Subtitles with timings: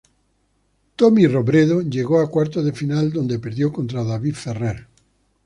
[0.97, 4.87] Tommy Robredo llegó a cuartos de final donde perdió contra David Ferrer.